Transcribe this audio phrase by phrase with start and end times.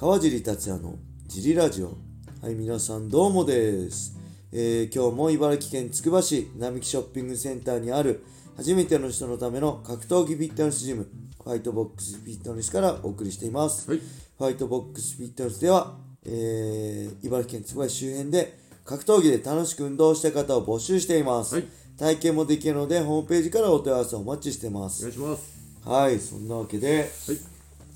[0.00, 0.94] 川尻達也の
[1.26, 1.98] ジリラジオ。
[2.40, 4.16] はい皆さんどうもです、
[4.50, 8.24] えー今日も茨城県つくば市並木ショッピングセンターにある
[8.56, 11.06] 初めての人のための格闘技フィットネスジム
[11.44, 14.00] ファイトボックスフィットネスからお送りしています、はい。
[14.00, 21.64] ファイトボックスフィットネスでは、えー茨城県つくば市周辺で格闘技で楽しく運動したい方を募集しています、はい。
[21.98, 25.02] 体験もできるのでホームページからお問い合わせをお待ちしてます。
[25.06, 25.60] お願いします。
[25.84, 27.38] はい、そんなわけで、はい。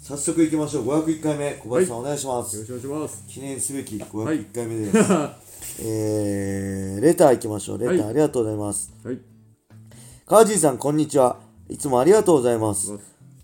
[0.06, 0.86] 早速いきましょう。
[0.86, 2.56] 501回目、小林さん、はいお願いします。
[2.58, 3.24] よろしくお願いします。
[3.26, 4.98] 記念すべきはい501回目です。
[5.82, 7.78] えー、レターいきましょう。
[7.78, 8.92] レター、はいありがとうございます。
[9.02, 9.18] はい。
[10.26, 11.40] 川尻さん、こんにちは。
[11.70, 12.92] いつもありがとうございます。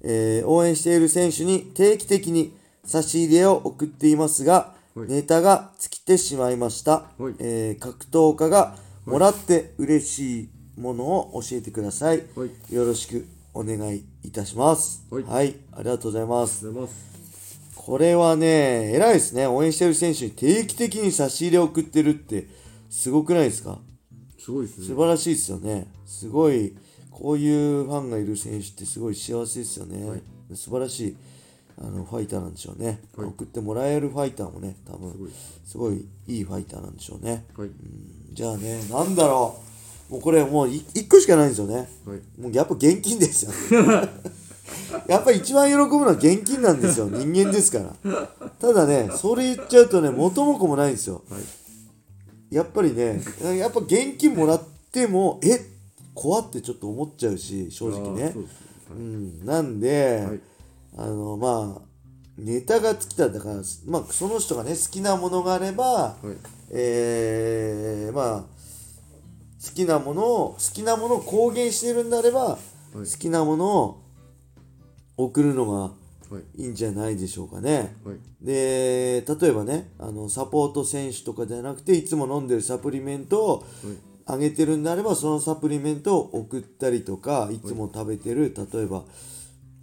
[0.02, 2.52] えー応援している選手に定期的に
[2.84, 7.10] 差し入れを送っていますが、はいネタが尽きてしまいました。
[7.16, 12.22] はいえー格闘家がもらって嬉しいものを教えてください。
[12.36, 12.74] はい。
[12.74, 13.24] よろしく
[13.54, 15.06] お願いいたします。
[15.10, 16.66] はいありがとうございます。
[16.66, 17.10] ありがとうございます。
[17.76, 19.46] これはね、偉いですね。
[19.46, 22.46] 応援してる選手に定期的に差し入れを送ってるって、
[22.90, 23.78] すごくないですか？
[24.38, 24.86] すごいですね。
[24.86, 25.86] 素晴らしいですよね。
[26.06, 26.76] すごい、
[27.10, 30.08] こういうファンがいる選手ってすごい幸せですよね。
[30.08, 30.22] はい
[30.54, 31.16] 素晴らしい
[31.78, 35.14] あのファイターなんでしょうね、はい送ってもらえるファイターもね、多分い。
[35.64, 37.46] すごいいいファイターなんでしょうね。
[37.56, 37.70] はい。
[38.32, 39.69] じゃあね、なんだろう。
[40.10, 41.88] もうこれもう1個しかないんですよね。
[42.04, 42.40] はい。
[42.40, 43.52] もうやっぱ現金ですよ。
[45.06, 47.08] やっぱ一番喜ぶのは現金なんですよ。
[47.08, 48.28] 人間ですから。
[48.58, 51.22] ただね、それ言っちゃうとね、元も子もないんですよ。
[51.30, 52.54] はい。
[52.54, 53.22] やっぱりね、
[53.56, 55.60] やっぱ現金もらっても、え
[56.14, 58.40] 怖ってちょっと思っちゃうし、正直ねあーそ
[58.94, 58.98] う。
[58.98, 60.40] ん、なんで、はい。
[60.96, 61.82] あの、まあ、
[62.36, 63.54] ネタが尽きただから、
[63.86, 66.36] まあ、その人がね、好きなものがあれば、はい。
[66.70, 68.59] えー、まあ、
[69.62, 72.58] 好きなものを、好きなものを公言してるんであれば、
[72.94, 74.02] 好きなものを
[75.16, 75.92] 送るのが
[76.30, 76.62] はい。
[76.62, 77.96] いいんじゃないでしょうかね。
[78.04, 78.16] はい。
[78.40, 83.64] で、例えばね、あの、サポート選手とかじゃなくて、いつも飲んでるサプリメントをはい。
[84.26, 89.02] あげてるんであれば、そのサプリメントを送ったりとか、いつも食べてる、例えば、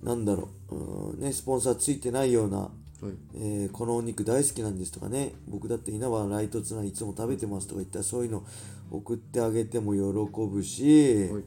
[0.02, 2.70] なんだろう、うね、スポンサーついてないような、
[3.02, 3.14] はい。
[3.36, 5.34] えーこのお肉大好きなんですとかね。
[5.48, 8.44] 僕だって稲葉ライトツナいつも食べてますとか言ったらそういうの
[8.90, 10.00] 送ってあげても喜
[10.50, 11.44] ぶし、はい。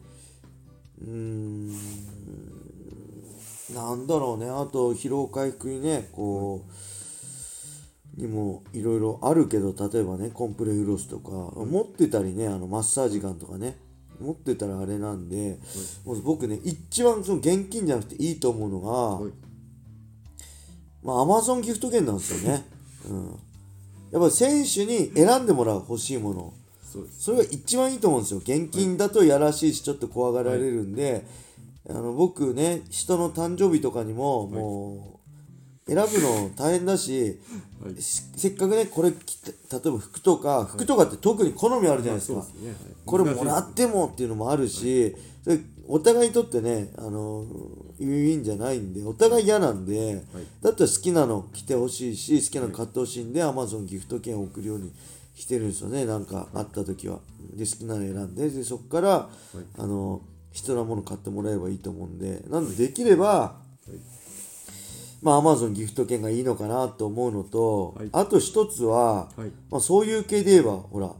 [1.03, 1.71] うーん
[3.75, 4.49] なんだろうね。
[4.49, 6.65] あと疲労回復にねこ
[8.17, 11.31] うにもいろいろあるけど例えばねコンプレフロスとか、
[11.65, 13.79] 持ってたりねあのマッサージガンとかね
[14.21, 15.59] 持ってたらあれなんで、
[16.05, 19.33] もう僕ね一番その現金じゃなくていいと思うのが、はい。
[21.03, 22.65] まあ、アマゾンギフト券なんですよね。
[23.09, 23.39] うん。
[24.13, 26.53] やっぱ選手に選んでもらう欲しいもの。
[26.85, 27.23] そうです。
[27.23, 28.41] それが一番いいと思うんですよ。
[28.41, 31.25] 現金だとやらしいし、ちょっと怖がられるんで、
[31.89, 35.21] あの僕ね、人の誕生日とかにも、も
[35.87, 37.39] う、選ぶの大変だし、
[37.83, 38.03] はい。
[38.03, 42.43] しせっかくね、これ例えば服とか、服とかって特に好みあるじゃないですか。
[42.43, 42.69] そうですね。
[42.71, 42.77] はい。
[43.07, 45.17] これもらってもっていうのもあるし、
[45.93, 50.47] お互いにとってね、あの、ウィンウィンじゃないんで、お互い嫌なんで、はい。
[50.63, 54.93] だったら好きなの着てほしいし、好きなの買ってほしいんで、Amazon ギフト券を送るように
[55.35, 57.19] してるんですよね、なんかあった時は。
[57.57, 59.31] で、好きなの選んで、でそこから、
[59.79, 63.57] あの、必要なもの買ってもらえばいいと思うんで、なんでできれば、
[65.23, 68.09] まあ Amazon ギフト券がいいのかなと思うのと、はい。
[68.13, 69.51] あと一つは、はい。
[69.71, 71.13] まあそういう系で言えば、ほら、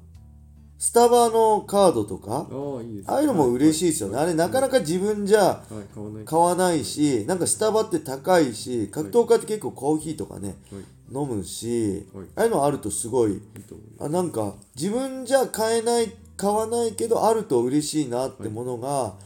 [0.81, 2.49] スタバのカードとか、
[3.07, 4.17] ああ、いうのも嬉しいですよね。
[4.17, 6.25] あれなかなか自分じゃはい。
[6.25, 6.87] 買わない。
[6.87, 10.83] し、なんかスタバって高いし、格闘家って結構コーヒーとかね、はい。
[11.13, 13.43] 飲むし、はいああいうのあるとすごい、
[13.99, 19.17] あなんか自分じゃ買えない、買わないけどあると嬉しいなってものが、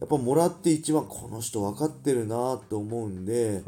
[0.00, 3.62] やっぱもらって一番この人分かってるなと思うんで。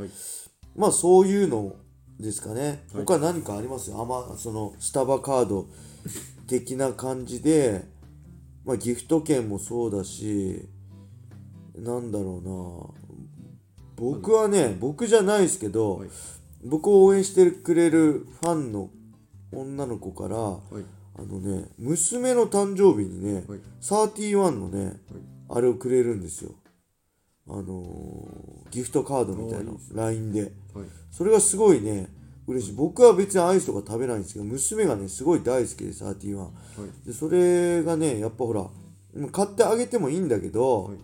[0.77, 1.75] まあそういうの
[2.21, 2.85] ですかね。
[2.93, 3.93] はい他何かあります？
[3.95, 5.67] あまそのスタバカード
[6.47, 7.85] 的な感じで、
[8.65, 10.69] まあギフト券もそうだし、
[11.77, 13.01] なんだろうな。
[13.97, 16.09] 僕はね、僕じゃないですけど、はい
[16.63, 18.91] 僕を応援してくれるファンの
[19.51, 20.85] 女の子から、はい。
[21.19, 23.61] あのね、娘の誕生日にね、はい。
[23.81, 24.97] 31のね、はい。
[25.49, 26.53] あれをくれるんですよ。
[27.51, 30.43] あのーギフトカードみたいな LINE で。
[30.43, 30.51] はい。
[31.11, 32.09] それがすごいね、
[32.47, 32.73] 嬉しい。
[32.75, 36.37] 僕は別にアイスとか食べないんですけど、娘がね、すごい大好きで、31。
[36.37, 36.51] は
[37.05, 37.07] い。
[37.07, 38.67] で、それがね、やっぱほら、
[39.33, 40.99] 買ってあげてもいいんだけど、はい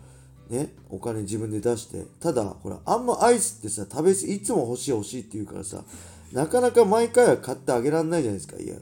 [0.48, 2.04] ね、お金自分で出して。
[2.20, 5.82] ただ、ほら、あんまアイスってさ、食べすいつも欲しい欲しいって言うからさ、
[6.32, 8.74] なかなか毎回は買ってあげられないじゃないですか、いや。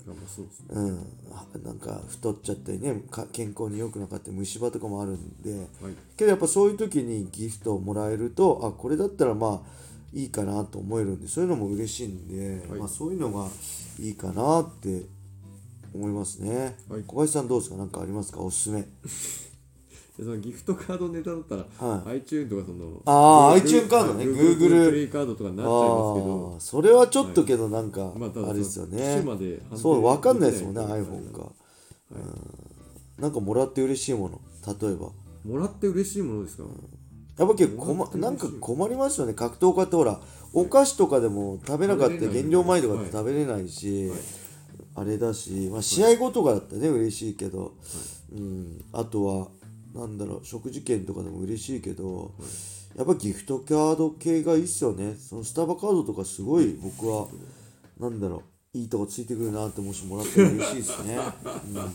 [0.71, 5.53] うん、あなんか太っちゃったりねか健康に良くなかったり虫歯とかもあるんで。
[5.53, 5.95] はい。
[6.17, 9.69] けどやっぱそういう時にギフトをもらえるとあこれだったらまあ
[10.13, 12.81] いいかなと思えるんでそういうのも嬉しいんで、はい。
[12.81, 13.49] まあ、そういうのが
[14.01, 15.03] いいかなって
[15.93, 17.05] 思いますね、はい。
[17.07, 17.77] 小林さんどうですか？
[17.77, 18.41] 何かありますか？
[18.41, 18.81] おすすめ。
[18.83, 18.89] で
[20.17, 22.21] そのギフトカードネタだったら、はい。
[22.21, 26.51] iTune とかそのあー Google iTune カードね Google プレイカードとかになっちゃいますけど。
[26.55, 29.25] ああそれはちょっとけどなんか、まあただあれですよね。
[29.75, 31.53] そう分かんないですもんねできない iPhone か、
[32.13, 35.11] うん、なんかもらって嬉しいもの例えば。
[35.45, 36.65] もらって嬉しいものですか、
[37.37, 40.21] やっぱ結構困なんか困りますよね格闘家ってほら
[40.53, 44.19] お菓子とかでも食べなかった減量前とかってはい食べれないし、はい。
[44.97, 47.75] あれだし、まあ、試合後とかだったらね嬉しいけど、
[48.33, 49.49] うん、あとは
[49.95, 52.35] なんだろう食事券とかでも嬉しいけど、
[52.97, 55.15] やっぱギフトカード系がいいっすよね。
[55.15, 57.29] そのスタバカードとかすごい僕は
[58.01, 58.43] なんだろ
[58.75, 61.17] ういいとこついてくるなってもしもらったら嬉しいですね、
[61.75, 61.93] うん、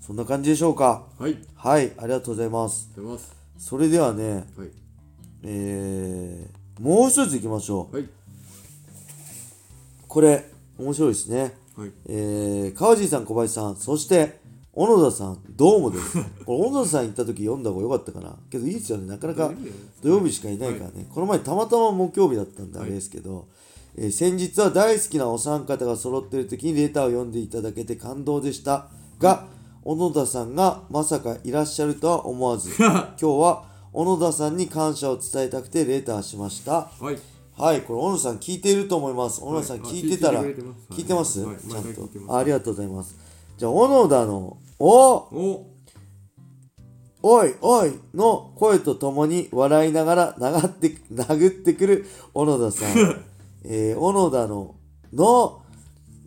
[0.00, 1.06] そんな感じでしょうか？
[1.18, 1.38] はい。
[1.54, 1.92] はい。
[1.98, 2.90] ありがとうございます。
[2.96, 3.34] 出ます。
[3.58, 4.70] それではねはい。
[5.42, 7.96] えー、もう一ついきましょう。
[7.96, 8.08] はい。
[10.08, 11.54] これ面白いですね。
[11.76, 11.92] はい。
[12.06, 14.40] えー、川尻さん小林さんそして
[14.78, 16.18] 小野田さんどうもです。
[16.44, 18.36] これ小野田さん行った時読んだ方が良かったかな。
[18.50, 19.06] けどいいですよね。
[19.06, 19.50] なかなか
[20.02, 23.46] 土曜日しかいないからね、この前たまたま木曜日だったんであれですけど、
[23.96, 28.88] えー先日は大好きなお三方が揃ってる時にレターを読んでいただけて感動でした
[29.18, 29.46] が
[29.82, 33.64] 小野田さんがまさかいらっしゃるとは思わず 今日は
[33.94, 36.90] 小野田さんに感謝を伝えたくてレターしました。
[37.00, 37.18] はい。
[37.56, 39.40] はい、これ小野さん聞いていると思います。
[39.40, 41.42] 小野さんはい聞いてたら、あ聞いてます？
[41.42, 42.36] ちゃんと。
[42.36, 43.16] ありがとうございます。
[43.56, 45.76] じゃあ、小野田の、おお
[47.22, 53.24] おいおいの声とともに笑いながら殴って殴ってくる小野田さん。
[53.64, 54.76] えー小野田の、
[55.12, 55.62] の、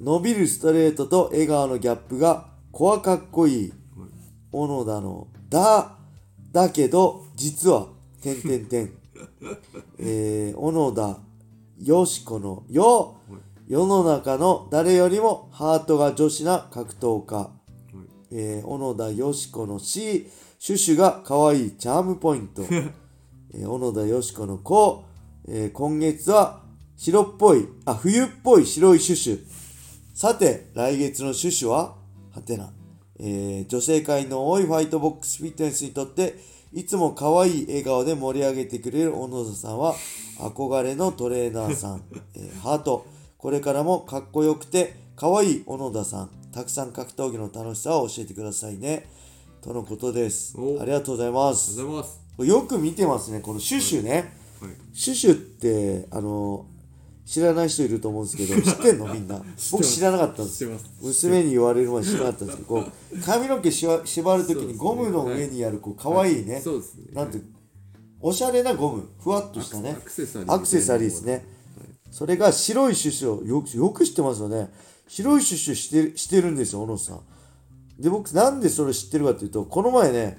[0.02, 3.74] 伸びるストレートと笑顔のギャップが、こわかっこいい。
[4.52, 5.96] 小野田の、だ、
[6.52, 7.88] だけど、実は、
[8.22, 8.94] てんてんてん。
[10.00, 11.20] えー小野田
[11.82, 13.16] よしこのよ、
[13.68, 17.52] 世の中の誰よりもハートが女子な格闘家、
[18.32, 20.30] えー小野田よしこの C
[20.60, 22.64] シュシュが可愛いチャームポイント、
[23.54, 25.04] えー小野田よしこの子、
[25.48, 26.62] えー今月は
[26.98, 29.40] 白っぽいあ冬っぽい白いシュシュ
[30.14, 31.96] さて来月のシュシュは？
[32.32, 32.72] はてな、
[33.20, 36.36] えー女性会の多いファイトボックスフィットネスにとって
[36.74, 39.96] いつも可愛い笑顔で盛り上げてくれる小野田さんは
[40.38, 42.04] 憧れのトレーナーさん、
[42.36, 43.06] えーハート。
[43.38, 49.08] これからもかっこよくて可愛い小野田さんたくさん格闘技の楽しさを教えてくださいね。
[49.62, 50.56] とのことです。
[50.58, 50.82] お。
[50.82, 51.76] ありがとうございます。
[51.78, 52.46] がとうございます。
[52.48, 54.72] よく見てますねこのシュシュね、はい。
[54.94, 56.66] シュシュってあの
[57.26, 59.44] 知らない人いると思うんですけど 知ってんのみんな？
[59.72, 60.66] 僕知らなかったんです。
[61.02, 62.58] 娘に言われるまで知らなかったんです。
[62.58, 62.80] けどこ
[63.14, 67.04] う髪の毛しわ縛るときにゴムの上にあるこう可愛いね、そうですね。
[67.14, 67.40] なんて
[68.22, 69.04] おしゃれなゴム。
[69.22, 69.92] ふわっとしたね。
[69.92, 70.26] アクセ
[70.82, 71.46] サリーですね、
[72.10, 74.72] それが白いシュシュをよくよく知ってますよね
[75.10, 77.22] 白いシュシュしてるしてるんですよ小野さん。
[78.00, 80.38] で僕なんでそれ知ってるかっていうとこの前ね、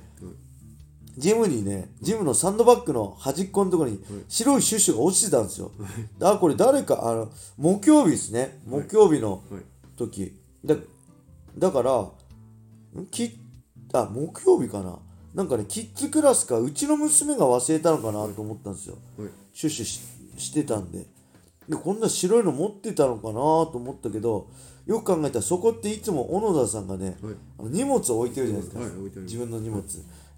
[1.19, 5.73] ジムにねジムのサンドバッグの端っこのところに白いシュシュが落ちてたんですよ、
[6.23, 8.63] あこれ誰かあの木曜日ですね。
[8.65, 9.63] 木曜日のはい。
[9.97, 10.41] 時。
[10.65, 10.77] だ
[11.59, 11.93] だから
[12.99, 13.07] ん？
[13.11, 13.39] き
[13.93, 14.99] あ木曜日かな。
[15.35, 19.29] なんかねキッズクラスかうちの娘が忘れたのかなと思ったんですよ、はい。
[19.53, 20.01] シュッシュし
[20.39, 21.05] してたんで
[21.71, 24.49] でこんな白いの持ってたのかなと思ったけど
[24.87, 27.35] よく考えたらそこっていつも小野田さんがね、はい。
[27.61, 29.85] あの荷物を置いてるじゃないですか、はい自分の荷物、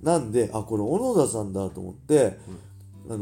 [0.02, 2.38] なんであこれ小野田さんだと思って、
[3.08, 3.20] あのー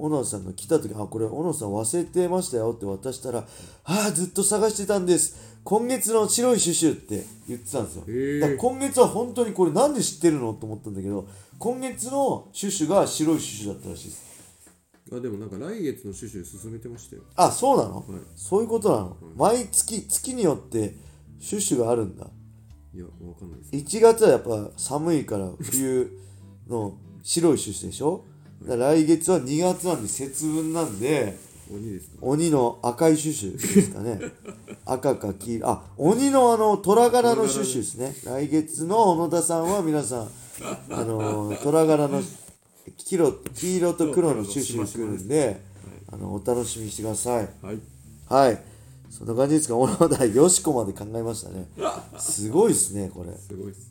[0.00, 3.44] 小野田さんが来た時あこれ小野さん忘れてましたよって渡したらあ
[3.84, 5.58] あずっと探してたんです。
[5.64, 8.40] 今月の白いシュシュって言ってたんですよ。
[8.40, 11.26] だから今月は本当にこれなんで知ってるのと思ったんだけど
[11.58, 14.27] 今月のシュシュが白いシュシュだったらしいです
[15.12, 17.22] あでもなんか来月のシュシュ進めてましたよ。
[17.36, 18.04] あそうなの、はい。
[18.36, 20.94] そういうことなの、毎月月によって
[21.38, 22.26] シュシュがあるんだ。
[22.94, 23.96] いやわかんないです。
[23.98, 26.18] 1月はやっぱ寒いから冬
[26.68, 28.24] の白いシュシュでしょ？
[28.62, 31.36] だから来月は2月なんで節分なんで
[31.72, 32.16] 鬼ですか？
[32.22, 34.20] 鬼の赤いシュシュですかね。
[34.84, 35.68] 赤か黄色。
[35.68, 38.14] あ鬼のあの虎柄のシュシュですね。
[38.24, 40.28] 来月の小野田さんは皆さん
[40.90, 42.20] あの虎柄の
[42.96, 45.60] 黄色黄色と黒のシュシュが来るんで
[46.10, 47.78] あのお楽しみにしてくださいはい
[48.28, 48.62] はい
[49.10, 51.66] そんな感じですか小野田よしこまで考えましたね
[52.18, 53.90] すごいですねこれすごいす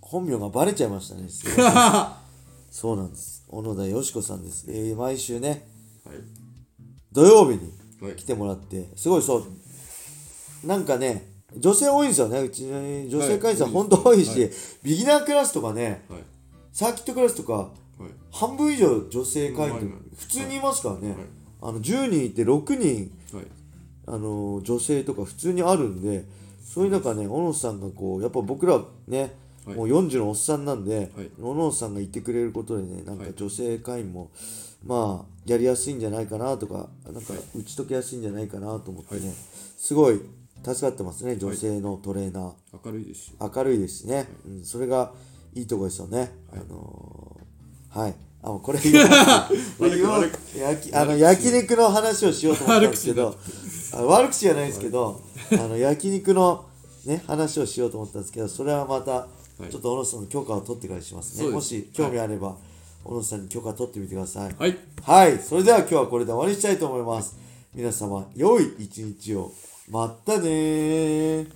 [0.00, 1.28] 本名がバレちゃいましたね
[2.70, 5.66] そうなんです小野田よしこさんです、えー毎週ね
[6.04, 6.16] はい
[7.12, 11.26] 土曜日に来てもらってすごいそうなんかね
[11.56, 12.78] 女性多いんですよねうちの
[13.08, 14.50] 女性会社はい本当多いし、
[14.82, 16.02] ビギナークラスとかね
[16.72, 17.70] サーキットクラスとか
[18.30, 19.82] 半分以上女性会員はい。
[20.16, 21.16] 普通にいますからね、
[21.60, 23.46] あの10人いて6人はい。
[24.06, 26.24] あの女性とか普通にあるんで
[26.64, 29.34] そういう中ね小野さんがこうやっぱ僕らね、
[29.66, 29.76] はい。
[29.76, 31.30] もう40のおっさんなんで、はい。
[31.40, 33.34] 小野さんがいてくれることでねなんかはい。
[33.36, 34.30] 女性会員も、
[34.84, 39.36] まあやりやすいんじゃないかなとかなんか打ち解けやすいんじゃないかなと思ってね、はい。
[39.78, 40.20] すごい
[40.64, 42.52] 助かってますね女性のトレーナー、
[42.84, 45.12] 明るいですし明るいですしね、うん、それが
[45.54, 46.28] いいとこですよね、はい。
[46.54, 47.47] あのー
[47.90, 48.14] はい。
[48.42, 49.08] あもうこれ言おう。
[50.56, 53.34] 焼きあの焼肉の話をしようと思ったんですけど
[53.92, 55.20] あ悪口じゃないですけど
[55.52, 56.64] あの焼肉の
[57.04, 59.26] ね話をしようと思ったんですけどそれはまた
[59.66, 59.70] い。
[59.70, 61.54] ちょっと小野さんの許可を取ってからしますね、そうです。
[61.54, 62.56] もし興味あれば、
[63.02, 64.54] 小野さんに許可取ってみてください。
[64.56, 64.78] はい。
[65.02, 67.36] はい、それでは今日はこれで終わりにしたいと思います。
[67.74, 69.52] 皆様、良い一日を。
[69.90, 71.50] まったねー。